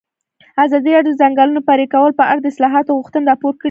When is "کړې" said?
3.53-3.59